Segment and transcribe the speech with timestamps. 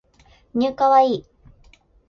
[0.57, 1.19] new kawaii